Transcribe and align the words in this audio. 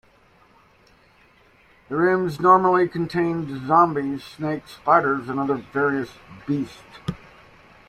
The 1.89 1.95
rooms 1.95 2.39
normally 2.39 2.89
contained 2.89 3.67
zombies, 3.67 4.23
snakes, 4.23 4.71
spiders 4.71 5.29
and 5.29 5.39
other 5.39 5.57
various 5.57 6.09
beasts. 6.47 6.81